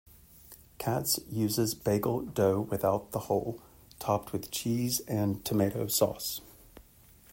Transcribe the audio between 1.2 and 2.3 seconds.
uses bagel